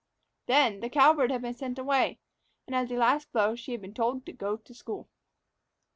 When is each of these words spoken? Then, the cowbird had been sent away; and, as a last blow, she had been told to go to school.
Then, 0.47 0.79
the 0.79 0.89
cowbird 0.89 1.29
had 1.29 1.43
been 1.43 1.53
sent 1.53 1.77
away; 1.77 2.17
and, 2.65 2.75
as 2.75 2.89
a 2.89 2.95
last 2.95 3.31
blow, 3.31 3.53
she 3.53 3.71
had 3.73 3.81
been 3.81 3.93
told 3.93 4.25
to 4.25 4.33
go 4.33 4.57
to 4.57 4.73
school. 4.73 5.07